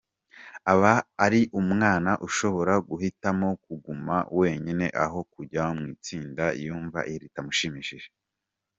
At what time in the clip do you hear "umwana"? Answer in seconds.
1.61-2.11